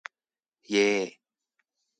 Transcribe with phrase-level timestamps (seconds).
[0.71, 0.87] 예.